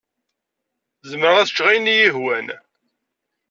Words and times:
Zemreɣ 1.09 1.35
ad 1.37 1.49
ččeɣ 1.51 1.67
ayen 1.71 1.91
i 1.93 1.95
yi-ihwan. 1.97 2.47